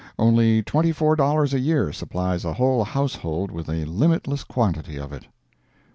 [0.17, 5.13] Only twenty four dollars a year supplies a whole household with a limitless quantity of
[5.13, 5.27] it.